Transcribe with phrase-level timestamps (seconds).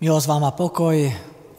[0.00, 0.96] Milosť vám a pokoj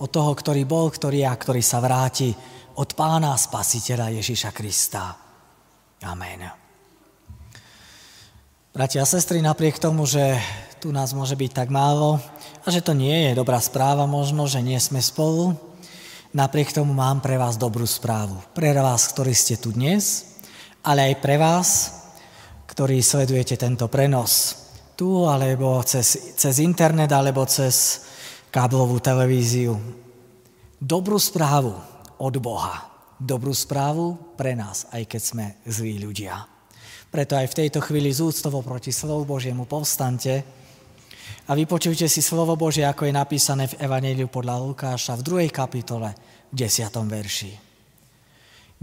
[0.02, 2.34] od toho, ktorý bol, ktorý a ktorý sa vráti,
[2.74, 5.14] od Pána Spasiteľa Ježiša Krista.
[6.02, 6.50] Amen.
[8.74, 10.42] Bratia a sestry, napriek tomu, že
[10.82, 12.18] tu nás môže byť tak málo
[12.66, 15.54] a že to nie je dobrá správa možno, že nie sme spolu,
[16.34, 18.42] napriek tomu mám pre vás dobrú správu.
[18.58, 20.34] Pre vás, ktorí ste tu dnes,
[20.82, 21.70] ale aj pre vás,
[22.66, 24.58] ktorí sledujete tento prenos
[24.98, 28.10] tu, alebo cez, cez internet, alebo cez
[28.52, 29.80] káblovú televíziu.
[30.76, 31.72] Dobrú správu
[32.20, 32.84] od Boha.
[33.16, 36.44] Dobrú správu pre nás, aj keď sme zlí ľudia.
[37.08, 40.44] Preto aj v tejto chvíli zúctovo proti slovu Božiemu povstante
[41.48, 46.12] a vypočujte si slovo Božie, ako je napísané v Evangeliu podľa Lukáša v druhej kapitole,
[46.52, 47.56] v desiatom verši.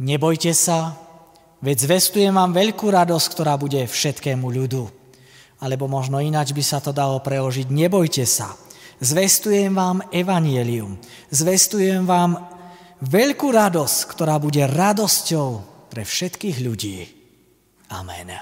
[0.01, 0.97] Nebojte sa,
[1.61, 4.89] veď zvestujem vám veľkú radosť, ktorá bude všetkému ľudu.
[5.61, 8.55] Alebo možno ináč by sa to dalo preložiť, nebojte sa,
[8.99, 10.99] Zvestujem vám evanielium.
[11.31, 12.35] Zvestujem vám
[12.99, 15.49] veľkú radosť, ktorá bude radosťou
[15.87, 16.99] pre všetkých ľudí.
[17.95, 18.35] Amen.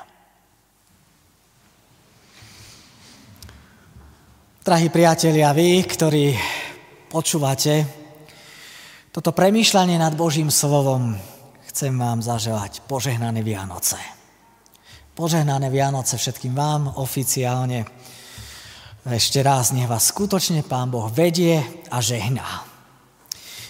[4.65, 6.35] Drahí priatelia, vy, ktorí
[7.13, 7.87] počúvate
[9.13, 11.17] toto premýšľanie nad Božím slovom,
[11.69, 14.01] chcem vám zaželať požehnané Vianoce.
[15.13, 17.85] Požehnané Vianoce všetkým vám oficiálne
[19.15, 21.63] ešte raz, nech vás skutočne Pán Boh vedie
[21.95, 22.67] a žehná.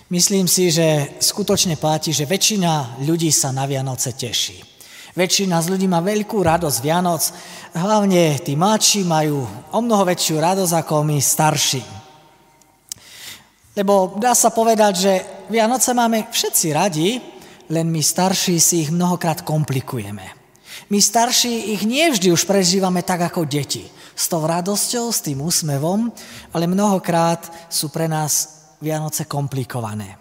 [0.09, 4.65] Myslím si, že skutočne platí, že väčšina ľudí sa na Vianoce teší.
[5.13, 7.21] Väčšina z ľudí má veľkú radosť Vianoc,
[7.77, 9.45] hlavne tí mladší majú
[9.77, 11.85] o mnoho väčšiu radosť ako my starší.
[13.77, 15.13] Lebo dá sa povedať, že
[15.53, 17.21] Vianoce máme všetci radi,
[17.69, 20.25] len my starší si ich mnohokrát komplikujeme.
[20.89, 25.45] My starší ich nie vždy už prežívame tak ako deti s tou radosťou, s tým
[25.45, 26.09] úsmevom,
[26.57, 30.17] ale mnohokrát sú pre nás Vianoce komplikované.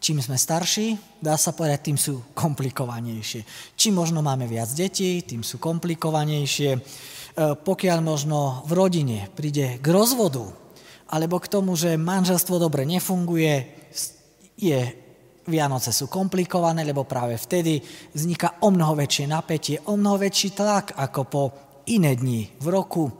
[0.00, 3.44] Čím sme starší, dá sa povedať, tým sú komplikovanejšie.
[3.76, 6.70] Čím možno máme viac detí, tým sú komplikovanejšie.
[6.72, 6.80] E,
[7.52, 10.48] pokiaľ možno v rodine príde k rozvodu,
[11.12, 13.76] alebo k tomu, že manželstvo dobre nefunguje,
[14.56, 14.80] je,
[15.44, 17.84] Vianoce sú komplikované, lebo práve vtedy
[18.16, 21.42] vzniká o mnoho väčšie napätie, o mnoho väčší tlak ako po
[21.92, 23.19] iné dni v roku.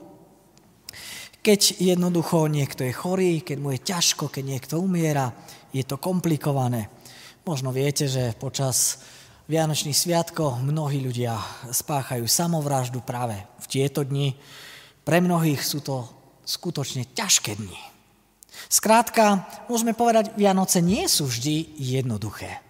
[1.41, 5.33] Keď jednoducho niekto je chorý, keď mu je ťažko, keď niekto umiera,
[5.73, 6.93] je to komplikované.
[7.41, 9.01] Možno viete, že počas
[9.49, 11.41] Vianočných sviatkov mnohí ľudia
[11.73, 14.37] spáchajú samovraždu práve v tieto dni.
[15.01, 16.05] Pre mnohých sú to
[16.45, 17.79] skutočne ťažké dni.
[18.69, 22.61] Skrátka, môžeme povedať, Vianoce nie sú vždy jednoduché.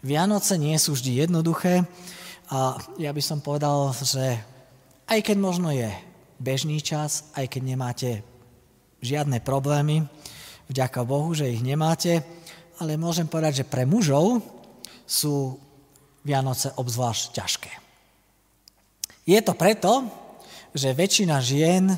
[0.00, 1.84] Vianoce nie sú vždy jednoduché
[2.48, 4.40] a ja by som povedal, že
[5.04, 5.92] aj keď možno je
[6.40, 8.10] bežný čas, aj keď nemáte
[9.00, 10.04] žiadne problémy,
[10.68, 12.24] vďaka Bohu, že ich nemáte,
[12.80, 14.42] ale môžem povedať, že pre mužov
[15.06, 15.56] sú
[16.26, 17.72] Vianoce obzvlášť ťažké.
[19.26, 20.06] Je to preto,
[20.74, 21.94] že väčšina žien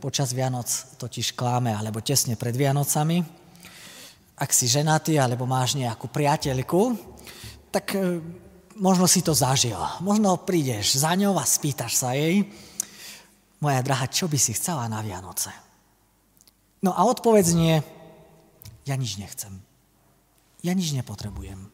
[0.00, 3.20] počas Vianoc totiž kláme, alebo tesne pred Vianocami.
[4.40, 6.96] Ak si ženatý, alebo máš nejakú priateľku,
[7.68, 8.24] tak e,
[8.80, 9.76] možno si to zažil.
[10.00, 12.48] Možno prídeš za ňou a spýtaš sa jej,
[13.60, 15.52] moja drahá, čo by si chcela na Vianoce?
[16.80, 17.76] No a odpovedz nie,
[18.88, 19.60] ja nič nechcem.
[20.64, 21.68] Ja nič nepotrebujem.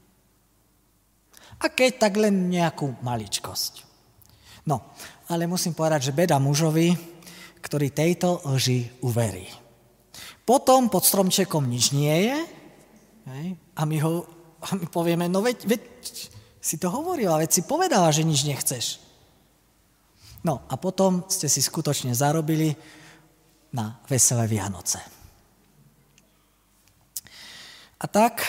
[1.62, 3.86] A keď, tak len nejakú maličkosť.
[4.66, 4.82] No,
[5.30, 6.92] ale musím povedať, že beda mužovi,
[7.62, 9.46] ktorý tejto lži uverí.
[10.46, 12.38] Potom pod stromčekom nič nie je
[13.74, 14.36] a my ho
[14.66, 15.82] a my povieme, no veď, veď
[16.58, 18.98] si to hovorila, veď si povedala, že nič nechceš.
[20.46, 22.70] No a potom ste si skutočne zarobili
[23.74, 25.02] na veselé Vianoce.
[27.98, 28.46] A tak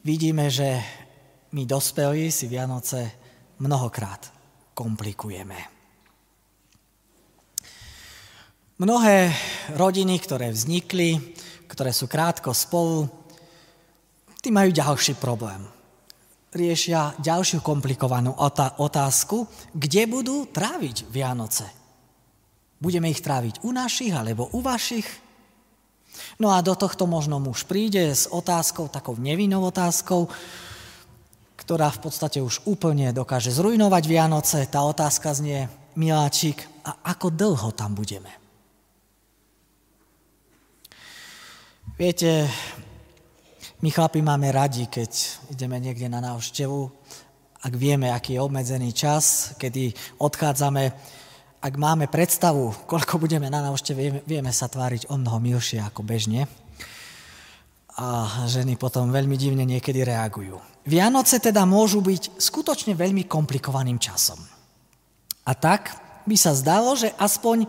[0.00, 0.80] vidíme, že
[1.52, 3.20] my dospelí si Vianoce
[3.60, 4.32] mnohokrát
[4.72, 5.76] komplikujeme.
[8.80, 9.28] Mnohé
[9.76, 11.36] rodiny, ktoré vznikli,
[11.68, 13.10] ktoré sú krátko spolu,
[14.40, 15.77] tí majú ďalší problém
[16.52, 18.32] riešia ďalšiu komplikovanú
[18.80, 21.66] otázku, kde budú tráviť Vianoce.
[22.78, 25.06] Budeme ich tráviť u našich alebo u vašich?
[26.38, 30.30] No a do tohto možno muž príde s otázkou, takou nevinnou otázkou,
[31.58, 34.64] ktorá v podstate už úplne dokáže zrujnovať Vianoce.
[34.70, 35.68] Tá otázka znie,
[35.98, 38.32] miláčik, a ako dlho tam budeme?
[41.98, 42.46] Viete,
[43.78, 45.10] my chlapi máme radi, keď
[45.54, 46.90] ideme niekde na návštevu,
[47.58, 50.94] ak vieme, aký je obmedzený čas, kedy odchádzame
[51.58, 56.46] ak máme predstavu, koľko budeme na návšteve, vieme sa tváriť o mnoho milšie ako bežne.
[57.98, 60.54] A ženy potom veľmi divne niekedy reagujú.
[60.86, 64.38] Vianoce teda môžu byť skutočne veľmi komplikovaným časom.
[65.42, 65.98] A tak
[66.30, 67.66] by sa zdalo, že aspoň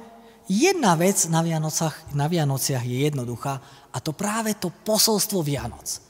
[0.49, 3.61] jedna vec na, Vianocach, na Vianociach je jednoduchá
[3.93, 6.01] a to práve to posolstvo Vianoc.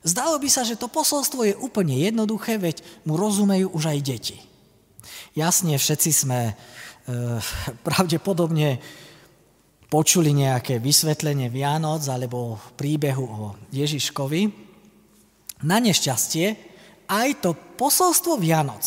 [0.00, 4.38] Zdalo by sa, že to posolstvo je úplne jednoduché, veď mu rozumejú už aj deti.
[5.36, 6.56] Jasne, všetci sme
[7.10, 7.40] Eh,
[7.82, 8.78] pravdepodobne
[9.90, 13.44] počuli nejaké vysvetlenie Vianoc alebo príbehu o
[13.74, 14.42] Ježiškovi.
[15.66, 16.46] Na nešťastie
[17.10, 18.84] aj to posolstvo Vianoc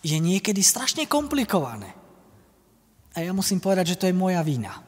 [0.00, 1.92] je niekedy strašne komplikované.
[3.12, 4.80] A ja musím povedať, že to je moja vina.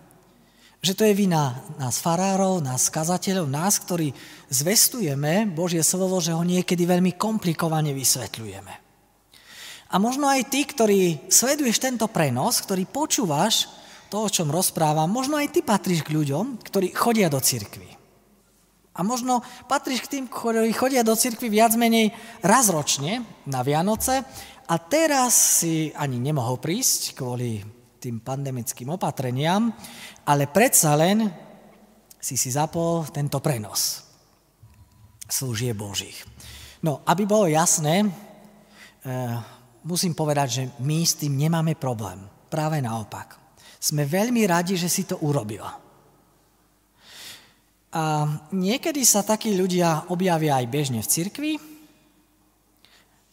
[0.85, 4.13] Že to je vina nás farárov, nás kazateľov, nás, ktorí
[4.49, 8.75] zvestujeme Božie slovo, že ho niekedy veľmi komplikovane vysvetľujeme.
[9.93, 13.69] A možno aj ty, ktorý sleduješ tento prenos, ktorý počúvaš
[14.09, 17.95] to, o čom rozprávam, možno aj ty patríš k ľuďom, ktorí chodia do cirkvi.
[18.95, 22.15] A možno patríš k tým, ktorí chodia do cirkvi viac menej
[22.47, 24.23] raz ročne na Vianoce
[24.65, 29.73] a teraz si ani nemohol prísť kvôli tým pandemickým opatreniam,
[30.29, 31.25] ale predsa len
[32.21, 34.05] si si zapol tento prenos
[35.29, 36.21] služie Božích.
[36.85, 39.37] No, aby bolo jasné, eh,
[39.89, 42.21] musím povedať, že my s tým nemáme problém.
[42.53, 43.41] Práve naopak.
[43.81, 45.81] Sme veľmi radi, že si to urobila.
[47.95, 51.53] A niekedy sa takí ľudia objavia aj bežne v cirkvi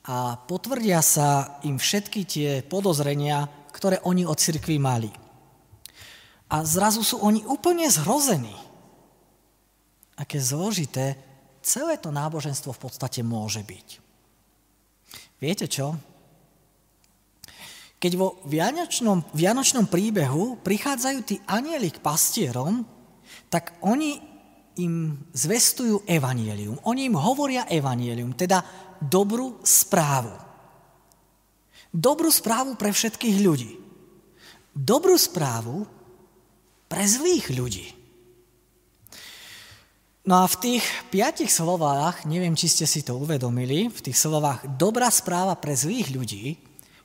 [0.06, 5.10] a potvrdia sa im všetky tie podozrenia, ktoré oni od cirkvi mali.
[6.52, 8.54] A zrazu sú oni úplne zhrození.
[10.20, 11.16] Aké zložité
[11.64, 13.88] celé to náboženstvo v podstate môže byť.
[15.40, 15.98] Viete čo?
[18.02, 22.82] Keď vo vianočnom, vianočnom príbehu prichádzajú tí anieli k pastierom,
[23.48, 24.18] tak oni
[24.82, 26.82] im zvestujú evanielium.
[26.90, 28.66] Oni im hovoria evanielium, teda
[28.98, 30.51] dobrú správu.
[31.92, 33.76] Dobrú správu pre všetkých ľudí.
[34.72, 35.84] Dobrú správu
[36.88, 37.88] pre zlých ľudí.
[40.24, 44.64] No a v tých piatich slovách, neviem, či ste si to uvedomili, v tých slovách
[44.80, 46.56] dobrá správa pre zlých ľudí,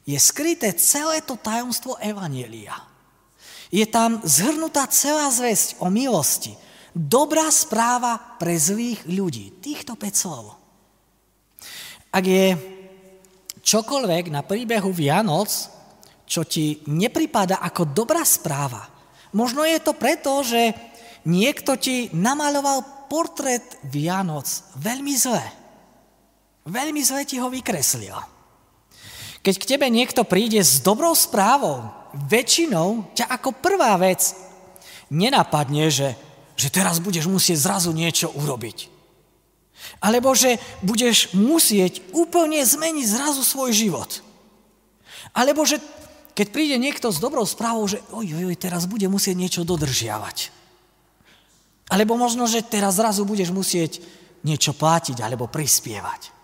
[0.07, 2.79] je skryté celé to tajomstvo Evanielia.
[3.75, 6.55] Je tam zhrnutá celá zväzť o milosti.
[6.95, 9.51] Dobrá správa pre zlých ľudí.
[9.59, 10.55] Týchto 5 slov.
[12.15, 12.55] Ak je
[13.67, 15.51] čokoľvek na príbehu Vianoc,
[16.23, 18.87] čo ti nepripada ako dobrá správa,
[19.35, 20.71] možno je to preto, že
[21.27, 24.47] niekto ti namaloval portrét Vianoc
[24.79, 25.43] veľmi zle.
[26.67, 28.15] Veľmi zle ti ho vykreslil.
[29.43, 31.87] Keď k tebe niekto príde s dobrou správou,
[32.27, 34.35] väčšinou ťa ako prvá vec
[35.07, 36.19] nenapadne, že,
[36.59, 38.96] že teraz budeš musieť zrazu niečo urobiť.
[40.03, 44.21] Alebo že budeš musieť úplne zmeniť zrazu svoj život.
[45.33, 45.81] Alebo že
[46.37, 50.53] keď príde niekto s dobrou správou, že oj, oj, teraz bude musieť niečo dodržiavať.
[51.89, 54.05] Alebo možno, že teraz zrazu budeš musieť
[54.45, 56.35] niečo platiť alebo prispievať.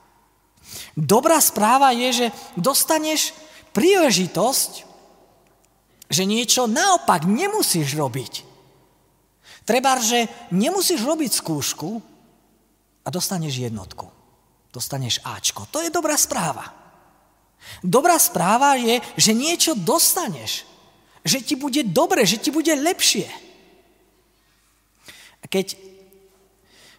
[0.96, 3.36] Dobrá správa je, že dostaneš
[3.76, 4.88] príležitosť,
[6.12, 8.32] že niečo naopak nemusíš robiť.
[9.64, 12.12] Treba, že nemusíš robiť skúšku
[13.02, 14.09] a dostaneš jednotku.
[14.73, 15.68] Dostaneš Ačko.
[15.68, 16.82] To je dobrá správa.
[17.82, 20.66] Dobrá správa je, že niečo dostaneš.
[21.23, 23.28] Že ti bude dobre, že ti bude lepšie.
[25.42, 25.78] A keď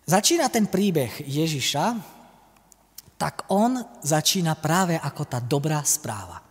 [0.08, 1.86] začína ten príbeh Ježiša,
[3.16, 6.44] tak on začína práve ako tá dobrá správa.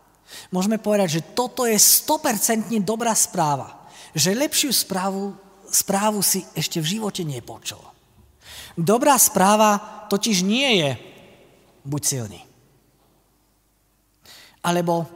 [0.48, 3.84] Môžeme povedať, že toto je 100% dobrá správa.
[4.16, 5.36] Že lepšiu správu,
[5.68, 7.91] správu si ešte v živote nepočul.
[8.76, 10.90] Dobrá správa totiž nie je
[11.84, 12.40] buď silný.
[14.62, 15.06] Alebo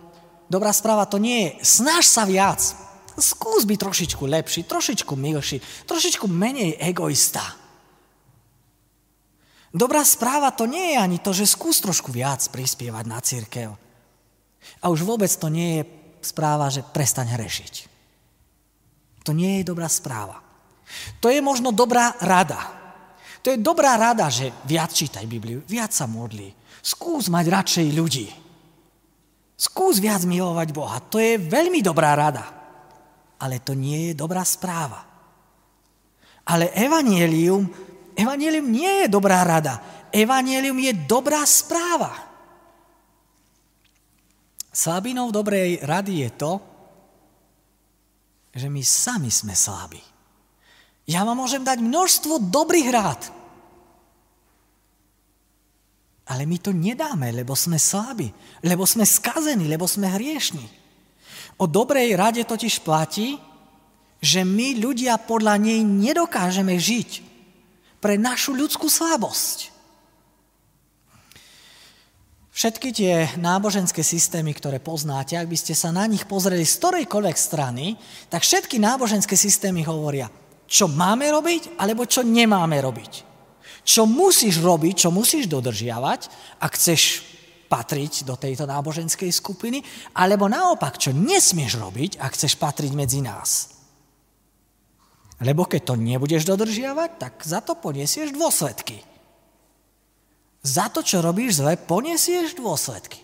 [0.50, 2.60] dobrá správa to nie je snaž sa viac.
[3.16, 7.40] Skús byť trošičku lepší, trošičku milší, trošičku menej egoista.
[9.72, 13.70] Dobrá správa to nie je ani to, že skús trošku viac prispievať na církev.
[14.80, 15.82] A už vôbec to nie je
[16.24, 17.74] správa, že prestaň hrešiť.
[19.24, 20.42] To nie je dobrá správa.
[21.20, 22.85] To je možno dobrá rada.
[23.46, 26.50] To je dobrá rada, že viac čítaj Bibliu, viac sa modli.
[26.82, 28.26] Skús mať radšej ľudí.
[29.54, 30.98] Skús viac milovať Boha.
[30.98, 32.42] To je veľmi dobrá rada.
[33.38, 35.06] Ale to nie je dobrá správa.
[36.42, 37.86] Ale evanielium
[38.16, 40.08] Evangelium nie je dobrá rada.
[40.08, 42.16] Evangelium je dobrá správa.
[44.72, 46.52] Slabinou dobrej rady je to,
[48.56, 50.00] že my sami sme slabí.
[51.04, 53.35] Ja vám môžem dať množstvo dobrých rád.
[56.26, 58.26] Ale my to nedáme, lebo sme slabí,
[58.66, 60.66] lebo sme skazení, lebo sme hriešni.
[61.62, 63.38] O dobrej rade totiž platí,
[64.18, 67.22] že my ľudia podľa nej nedokážeme žiť
[68.02, 69.76] pre našu ľudskú slabosť.
[72.56, 77.36] Všetky tie náboženské systémy, ktoré poznáte, ak by ste sa na nich pozreli z ktorejkoľvek
[77.36, 78.00] strany,
[78.32, 80.32] tak všetky náboženské systémy hovoria,
[80.64, 83.35] čo máme robiť, alebo čo nemáme robiť.
[83.86, 86.20] Čo musíš robiť, čo musíš dodržiavať,
[86.58, 87.22] ak chceš
[87.70, 89.82] patriť do tejto náboženskej skupiny,
[90.18, 93.78] alebo naopak, čo nesmieš robiť, ak chceš patriť medzi nás.
[95.38, 99.04] Lebo keď to nebudeš dodržiavať, tak za to poniesieš dôsledky.
[100.66, 103.22] Za to, čo robíš zle, poniesieš dôsledky.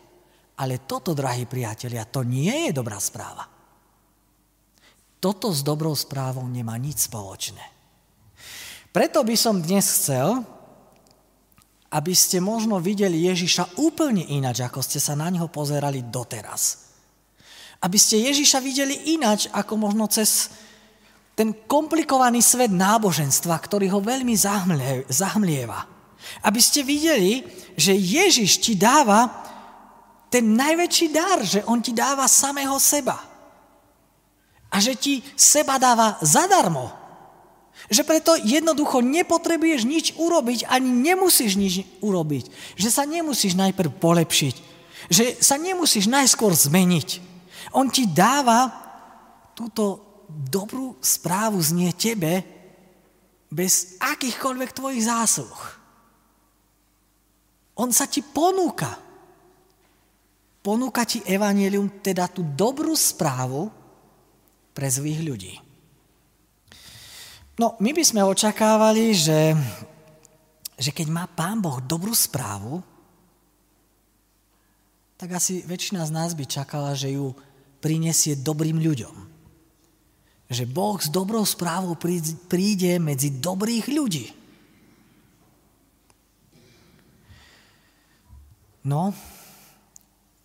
[0.61, 3.49] Ale toto, drahí priatelia, to nie je dobrá správa.
[5.19, 7.72] Toto s dobrou správou nemá nič spoločné.
[8.93, 10.45] Preto by som dnes chcel,
[11.93, 16.93] aby ste možno videli Ježiša úplne ináč, ako ste sa na neho pozerali doteraz.
[17.81, 20.53] Aby ste Ježiša videli ináč, ako možno cez
[21.33, 24.37] ten komplikovaný svet náboženstva, ktorý ho veľmi
[25.09, 25.89] zahmlieva.
[26.45, 29.33] Aby ste videli, že Ježiš ti dáva
[30.29, 33.17] ten najväčší dar, že on ti dáva samého seba.
[34.73, 37.02] A že ti seba dáva zadarmo.
[37.91, 42.77] Že preto jednoducho nepotrebuješ nič urobiť, ani nemusíš nič urobiť.
[42.79, 44.55] Že sa nemusíš najprv polepšiť.
[45.11, 47.19] Že sa nemusíš najskôr zmeniť.
[47.75, 48.71] On ti dáva
[49.57, 52.45] túto dobrú správu znie tebe
[53.53, 55.61] bez akýchkoľvek tvojich zásluh.
[57.77, 58.97] On sa ti ponúka.
[60.63, 63.69] Ponúka ti evanelium, teda tú dobrú správu
[64.73, 65.55] pre zlých ľudí.
[67.63, 69.55] No, my by sme očakávali, že,
[70.75, 72.83] že keď má Pán Boh dobrú správu,
[75.15, 77.31] tak asi väčšina z nás by čakala, že ju
[77.79, 79.15] prinesie dobrým ľuďom.
[80.51, 81.95] Že Boh s dobrou správou
[82.51, 84.27] príde medzi dobrých ľudí.
[88.83, 89.15] No,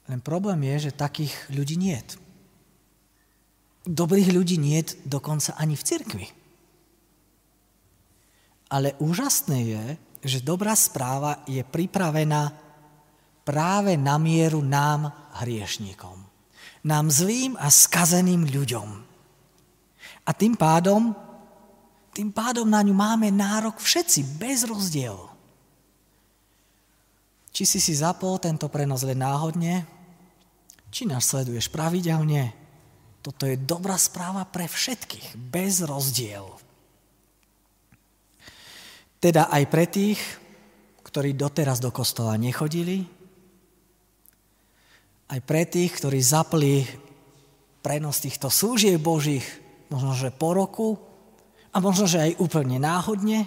[0.05, 2.21] len problém je, že takých ľudí nie je.
[3.89, 6.36] Dobrých ľudí nie je dokonca ani v cirkvi.
[8.67, 9.85] Ale úžasné je,
[10.23, 12.51] že dobrá správa je pripravená
[13.47, 15.07] práve na mieru nám,
[15.39, 16.19] hriešníkom.
[16.83, 18.89] Nám zlým a skazeným ľuďom.
[20.27, 21.15] A tým pádom,
[22.11, 25.31] tým pádom na ňu máme nárok všetci, bez rozdielu.
[27.55, 29.87] Či si si zapol tento prenos len náhodne,
[30.91, 32.51] či nás sleduješ pravidelne.
[33.23, 36.66] Toto je dobrá správa pre všetkých, bez rozdiel.
[39.17, 40.19] Teda aj pre tých,
[41.01, 43.01] ktorí doteraz do kostola nechodili,
[45.27, 46.87] aj pre tých, ktorí zapli
[47.83, 49.43] prenos týchto služieb Božích,
[49.91, 50.99] možno, že po roku,
[51.71, 53.45] a možno, že aj úplne náhodne,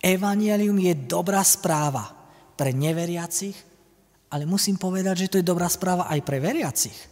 [0.00, 2.08] Evangelium je dobrá správa
[2.56, 3.56] pre neveriacich,
[4.32, 7.09] ale musím povedať, že to je dobrá správa aj pre veriacich.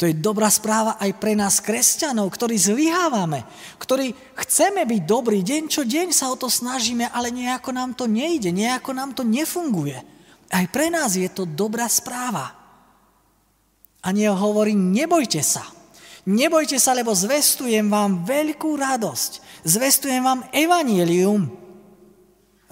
[0.00, 3.44] To je dobrá správa aj pre nás, kresťanov, ktorí zlyhávame,
[3.76, 8.08] ktorí chceme byť dobrý, deň čo deň sa o to snažíme, ale nejako nám to
[8.08, 10.00] nejde, nejako nám to nefunguje.
[10.48, 12.48] Aj pre nás je to dobrá správa.
[14.00, 15.68] Aniel hovorí, nebojte sa.
[16.24, 19.60] Nebojte sa, lebo zvestujem vám veľkú radosť.
[19.68, 21.52] Zvestujem vám evanílium,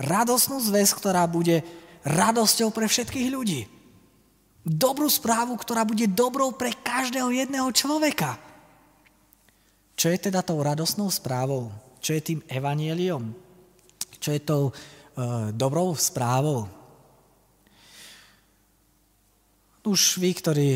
[0.00, 1.60] radosnú zväz, ktorá bude
[2.08, 3.77] radosťou pre všetkých ľudí.
[4.68, 8.36] Dobrú správu, ktorá bude dobrou pre každého jedného človeka.
[9.96, 11.72] Čo je teda tou radosnou správou?
[12.04, 13.32] Čo je tým evanieliom?
[14.20, 14.72] Čo je tou e,
[15.56, 16.68] dobrou správou?
[19.88, 20.70] Už vy, ktorí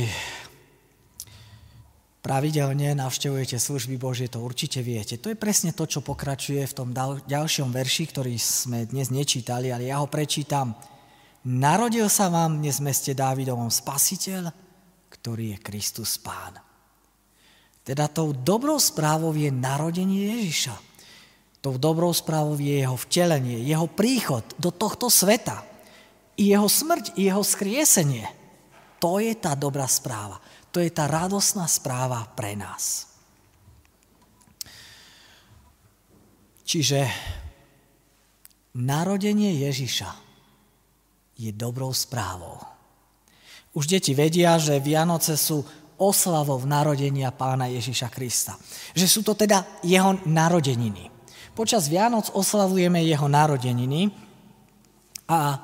[2.25, 5.20] pravidelne navštevujete služby Božie, to určite viete.
[5.20, 6.94] To je presne to, čo pokračuje v tom
[7.28, 10.72] ďalšom verši, ktorý sme dnes nečítali, ale ja ho prečítam.
[11.42, 14.46] Narodil sa vám dnes v meste Dávidovom spasiteľ,
[15.11, 16.54] ktorý je Kristus Pán.
[17.82, 20.78] Teda tou dobrou správou je narodenie Ježiša.
[21.58, 25.66] Tou dobrou správou je jeho vtelenie, jeho príchod do tohto sveta.
[26.38, 28.30] I jeho smrť, i jeho skriesenie.
[29.02, 30.38] To je tá dobrá správa.
[30.70, 33.11] To je tá radosná správa pre nás.
[36.62, 37.11] Čiže
[38.78, 40.32] narodenie Ježiša
[41.42, 42.62] je dobrou správou.
[43.75, 45.64] Už deti vedia, že Vianoce sú
[45.99, 48.54] oslavou narodenia pána Ježiša Krista.
[48.94, 51.11] Že sú to teda jeho narodeniny.
[51.52, 54.08] Počas Vianoc oslavujeme jeho narodeniny
[55.28, 55.61] a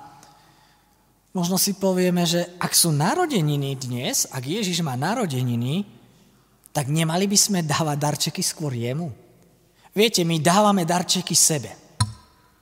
[1.33, 5.87] možno si povieme, že ak sú narodeniny dnes, ak Ježiš má narodeniny,
[6.75, 9.11] tak nemali by sme dávať darčeky skôr jemu.
[9.97, 11.73] Viete, my dávame darčeky sebe.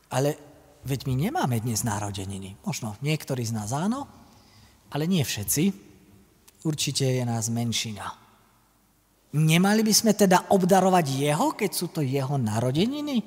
[0.07, 0.46] Ale
[0.87, 2.55] veď my nemáme dnes narodeniny.
[2.63, 4.07] Možno niektorí z nás áno,
[4.95, 5.75] ale nie všetci.
[6.63, 8.07] Určite je nás menšina.
[9.35, 13.21] Nemali by sme teda obdarovať jeho, keď sú to jeho narodeniny?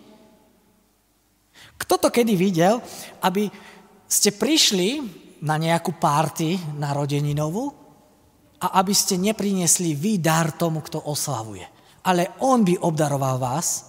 [1.76, 2.80] Kto to kedy videl,
[3.22, 3.52] aby
[4.08, 5.04] ste prišli
[5.44, 7.72] na nejakú párty narodeninovú
[8.60, 11.64] a aby ste nepriniesli vy dar tomu, kto oslavuje.
[12.04, 13.89] Ale on by obdaroval vás.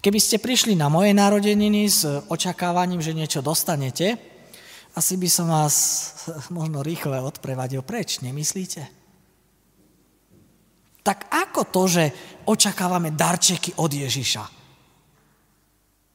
[0.00, 4.16] Keby ste prišli na moje narodeniny s očakávaním, že niečo dostanete,
[4.96, 5.76] asi by som vás
[6.58, 8.88] možno rýchle odprevadil preč, nemyslíte?
[11.06, 12.04] Tak ako to, že
[12.50, 14.44] očakávame darčeky od Ježiša?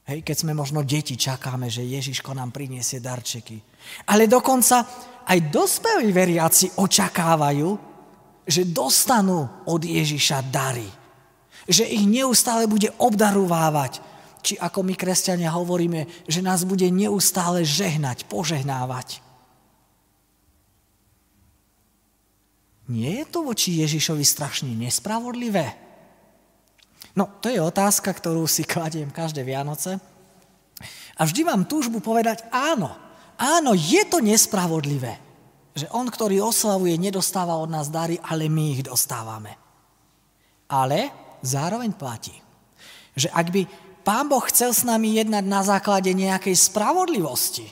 [0.02, 3.56] Hej, keď sme možno deti, čakáme, že Ježiško nám priniesie darčeky.
[4.10, 4.84] Ale dokonca
[5.24, 7.70] aj dospelí veriaci očakávajú,
[8.42, 11.01] že dostanú od Ježiša dary.
[11.70, 14.02] Že ich neustále bude obdarovávať.
[14.42, 19.22] Či ako my kresťania hovoríme, že nás bude neustále žehnať, požehnávať.
[22.90, 25.78] Nie je to voči Ježišovi strašne nespravodlivé?
[27.14, 30.02] No, to je otázka, ktorú si kladiem každé Vianoce.
[31.14, 32.90] A vždy mám túžbu povedať áno.
[33.38, 35.18] Áno, je to nespravodlivé,
[35.74, 39.54] že on, ktorý oslavuje, nedostáva od nás dary, ale my ich dostávame.
[40.70, 41.10] Ale
[41.42, 42.34] zároveň platí,
[43.18, 43.62] že ak by
[44.02, 47.70] Pán Boh chcel s nami jednať na základe nejakej spravodlivosti,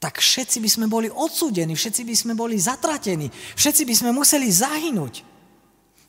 [0.00, 4.48] tak všetci by sme boli odsúdení, všetci by sme boli zatratení, všetci by sme museli
[4.50, 5.22] zahynúť.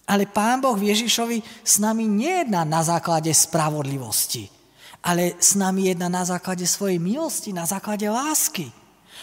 [0.08, 4.50] Ale Pán Boh Ježišovi s nami nejedná na základe spravodlivosti,
[5.04, 8.72] ale s nami jedna na základe svojej milosti, na základe lásky.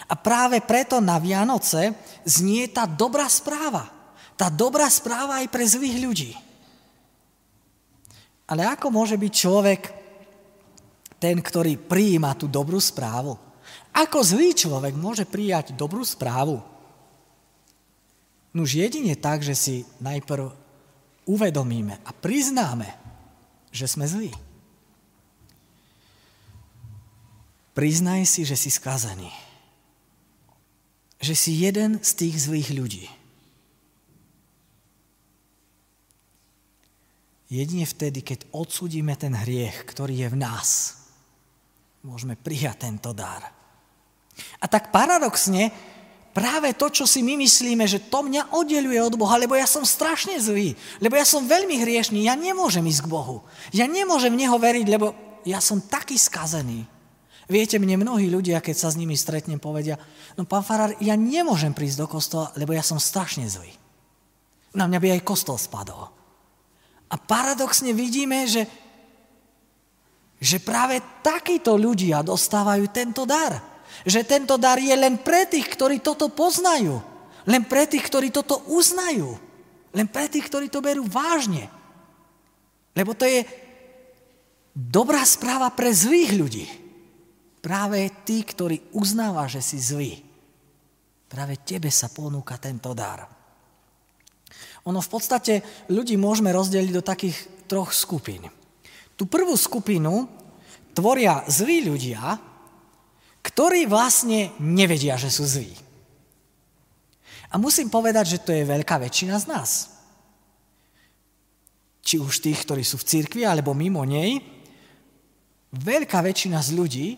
[0.09, 1.93] A práve preto na Vianoce
[2.25, 3.89] znie tá dobrá správa.
[4.37, 6.33] Tá dobrá správa aj pre zlých ľudí.
[8.51, 9.83] Ale ako môže byť človek
[11.23, 13.39] ten, ktorý prijíma tú dobrú správu?
[13.95, 16.59] Ako zlý človek môže prijať dobrú správu?
[18.51, 20.51] Nuž jedine tak, že si najprv
[21.31, 22.91] uvedomíme a priznáme,
[23.71, 24.35] že sme zlí.
[27.71, 29.31] Priznaj si, že si skazený.
[31.23, 33.07] Že si jeden z tých zlých ľudí.
[37.51, 40.69] Jedine vtedy, keď odsudíme ten hriech, ktorý je v nás,
[42.07, 43.51] môžeme prijať tento dar.
[44.63, 45.75] A tak paradoxne,
[46.31, 49.83] práve to, čo si my myslíme, že to mňa oddeluje od Boha, lebo ja som
[49.83, 53.43] strašne zlý, lebo ja som veľmi hriešný, ja nemôžem ísť k Bohu.
[53.75, 56.87] Ja nemôžem v Neho veriť, lebo ja som taký skazený.
[57.51, 59.99] Viete, mne mnohí ľudia, keď sa s nimi stretnem, povedia,
[60.39, 63.75] no pán Farár, ja nemôžem prísť do kostola, lebo ja som strašne zlý.
[64.71, 66.20] Na mňa by aj kostol spadol.
[67.11, 68.71] A paradoxne vidíme, že,
[70.39, 73.59] že práve takíto ľudia dostávajú tento dar.
[74.07, 77.03] Že tento dar je len pre tých, ktorí toto poznajú.
[77.51, 79.35] Len pre tých, ktorí toto uznajú.
[79.91, 81.67] Len pre tých, ktorí to berú vážne.
[82.95, 83.43] Lebo to je
[84.71, 86.67] dobrá správa pre zlých ľudí.
[87.61, 90.17] Práve ty, ktorý uznáva, že si zlý,
[91.29, 93.40] práve tebe sa ponúka tento dar.
[94.89, 95.61] Ono v podstate
[95.93, 97.37] ľudí môžeme rozdeliť do takých
[97.69, 98.49] troch skupín.
[99.15, 100.25] Tú prvú skupinu
[100.97, 102.41] tvoria zlí ľudia,
[103.45, 105.73] ktorí vlastne nevedia, že sú zlí.
[107.51, 109.71] A musím povedať, že to je veľká väčšina z nás.
[112.01, 114.41] Či už tých, ktorí sú v cirkvi, alebo mimo nej,
[115.75, 117.09] veľká väčšina z ľudí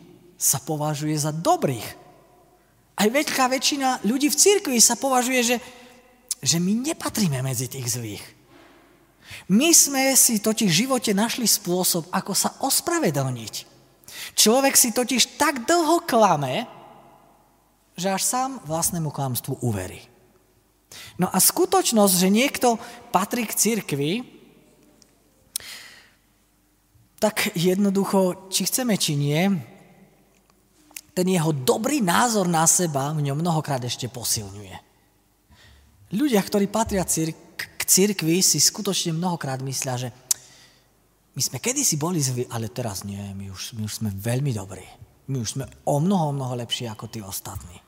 [0.40, 1.87] sa považuje za dobrých.
[2.98, 5.57] Aj veľká väčšina ľudí v cirkvi sa považuje, že,
[6.42, 8.24] že my nepatríme medzi tých zlých.
[9.48, 13.55] My sme si totiž v živote našli spôsob, ako sa ospravedlniť.
[14.35, 16.68] Človek si totiž tak dlho klame,
[17.96, 20.02] že až sám vlastnému klamstvu uverí.
[21.16, 22.76] No a skutočnosť, že niekto
[23.14, 24.12] patrí k cirkvi,
[27.16, 29.46] tak jednoducho, či chceme, či nie,
[31.12, 34.91] ten jeho dobrý názor na seba v ňom mnohokrát ešte posilňuje.
[36.12, 40.09] Ľudia, ktorí patria k cirkvi, si skutočne mnohokrát myslia, že
[41.33, 44.85] my sme kedysi boli zvi, ale teraz nie, my už, my už sme veľmi dobrí.
[45.33, 47.81] My už sme o mnoho, mnoho lepšie ako tí ostatní.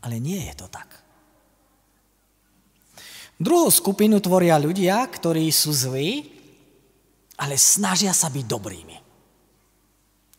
[0.00, 0.88] Ale nie je to tak.
[3.36, 6.24] Druhú skupinu tvoria ľudia, ktorí sú zlí,
[7.36, 9.05] ale snažia sa byť dobrými.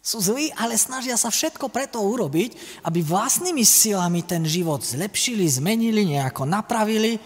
[0.08, 6.08] Sú zlí, ale snažia sa všetko preto urobiť, aby vlastnými silami ten život zlepšili, zmenili,
[6.08, 7.20] nejako napravili.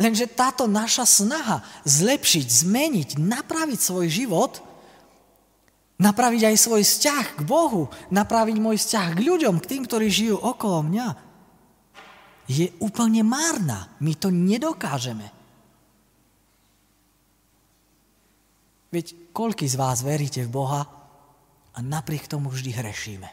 [0.00, 4.64] Lenže táto naša snaha zlepšiť, zmeniť, napraviť svoj život,
[6.00, 10.40] napraviť aj svoj vzťah k Bohu, napraviť môj vzťah k ľuďom, k tým, ktorí žijú
[10.40, 11.08] okolo mňa,
[12.48, 13.92] je úplne márna.
[14.00, 15.28] My to nedokážeme.
[18.88, 20.95] Veď koľký z vás veríte v Boha
[21.76, 23.28] a napriek tomu vždy hrešíme.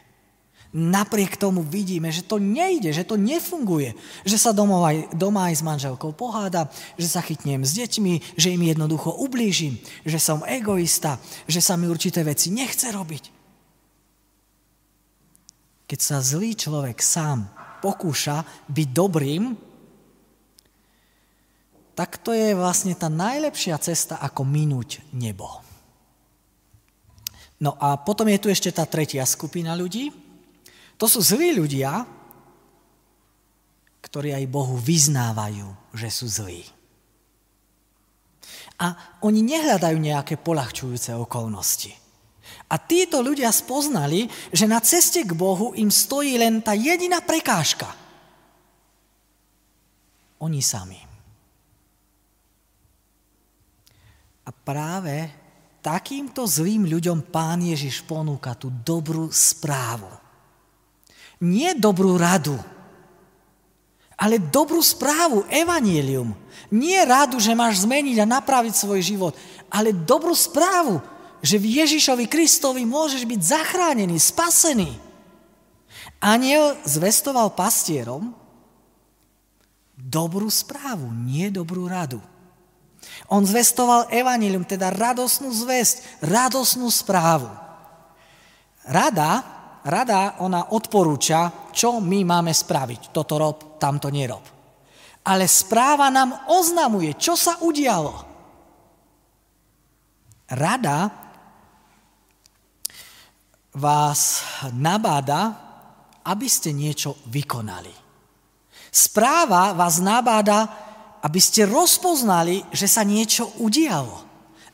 [0.74, 3.94] Napriek tomu vidíme, že to nejde, že to nefunguje,
[4.26, 6.66] že sa doma aj, doma aj s manželkou poháda,
[6.98, 11.86] že sa chytnem s deťmi, že im jednoducho ublížim, že som egoista, že sa mi
[11.86, 13.24] určité veci nechce robiť.
[15.86, 17.46] Keď sa zlý človek sám
[17.78, 19.54] pokúša byť dobrým,
[21.94, 25.63] tak to je vlastne tá najlepšia cesta, ako minúť nebo.
[27.62, 30.10] No a potom je tu ešte tá tretia skupina ľudí.
[30.98, 32.06] To sú zlí ľudia,
[34.02, 36.62] ktorí aj Bohu vyznávajú, že sú zlí.
[38.78, 41.94] A oni nehľadajú nejaké polahčujúce okolnosti.
[42.70, 47.86] A títo ľudia spoznali, že na ceste k Bohu im stojí len tá jediná prekážka.
[50.42, 50.98] Oni sami.
[54.44, 55.43] A práve
[55.84, 60.08] takýmto zlým ľuďom pán Ježiš ponúka tú dobrú správu.
[61.44, 62.56] Nie dobrú radu,
[64.16, 66.32] ale dobrú správu, evanílium.
[66.72, 69.36] Nie radu, že máš zmeniť a napraviť svoj život,
[69.68, 71.04] ale dobrú správu,
[71.44, 74.96] že v Ježišovi Kristovi môžeš byť zachránený, spasený.
[76.16, 78.32] Aniel zvestoval pastierom
[79.92, 82.24] dobrú správu, nie dobrú radu.
[83.32, 87.48] On zvestoval evanilium, teda radosnú zväzť, radosnú správu.
[88.84, 89.30] Rada,
[89.80, 93.16] rada ona odporúča, čo my máme spraviť.
[93.16, 94.44] Toto rob, tamto nerob.
[95.24, 98.12] Ale správa nám oznamuje, čo sa udialo.
[100.52, 101.08] Rada
[103.72, 104.44] vás
[104.76, 105.56] nabáda,
[106.28, 107.92] aby ste niečo vykonali.
[108.92, 110.83] Správa vás nabáda,
[111.24, 114.20] aby ste rozpoznali, že sa niečo udialo.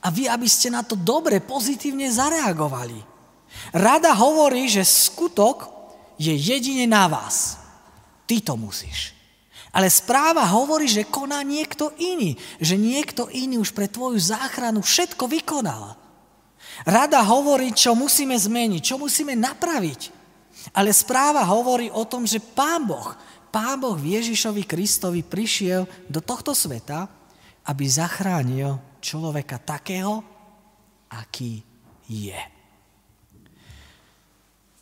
[0.03, 2.99] A vy, aby ste na to dobre, pozitívne zareagovali.
[3.71, 5.71] Rada hovorí, že skutok
[6.19, 7.61] je jedine na vás.
[8.27, 9.15] Ty to musíš.
[9.71, 12.35] Ale správa hovorí, že koná niekto iný.
[12.59, 15.95] Že niekto iný už pre tvoju záchranu všetko vykonal.
[16.83, 20.11] Rada hovorí, čo musíme zmeniť, čo musíme napraviť.
[20.75, 23.15] Ale správa hovorí o tom, že Pán Boh
[23.51, 27.11] Pán Boh Ježišovi Kristovi prišiel do tohto sveta,
[27.67, 30.23] aby zachránil človeka takého,
[31.11, 31.59] aký
[32.07, 32.39] je.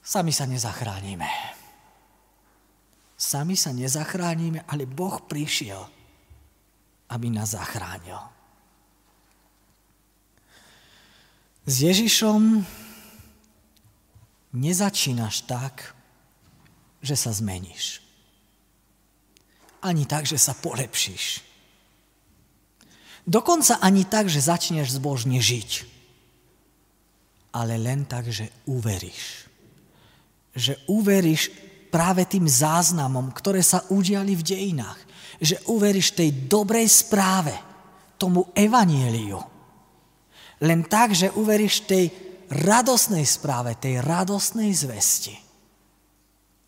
[0.04, 1.28] Sami sa nezachránime.
[3.16, 5.88] Sami sa nezachránime, ale Boh prišiel,
[7.08, 8.20] aby nás zachránil.
[11.68, 12.64] S Ježišom
[14.56, 15.92] nezačínaš tak,
[17.04, 18.07] že sa zmeníš
[19.82, 21.44] ani tak, že sa polepšíš.
[23.28, 25.84] Dokonca ani tak, že začneš zbožne žiť.
[27.52, 29.48] Ale len tak, že uveríš.
[30.56, 31.52] Že uveríš
[31.92, 35.00] práve tým záznamom, ktoré sa udiali v dejinách.
[35.44, 37.52] Že uveríš tej dobrej správe,
[38.16, 39.38] tomu evanieliu.
[40.64, 42.10] Len tak, že uveríš tej
[42.48, 45.36] radosnej správe, tej radosnej zvesti.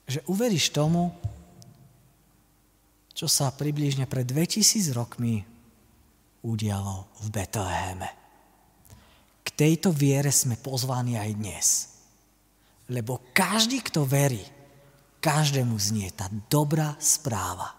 [0.07, 1.11] Že uveríš tomu,
[3.15, 5.43] čo sa približne pred 2000 rokmi
[6.43, 8.11] udialo v Betleheme.
[9.45, 11.67] K tejto viere sme pozvaní aj dnes.
[12.91, 14.43] Lebo každý, kto verí,
[15.23, 17.77] každému znie tá dobrá správa.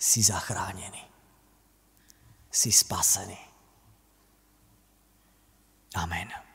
[0.00, 1.04] Si zachránený.
[2.48, 3.38] Si spasený.
[5.94, 6.49] Amen.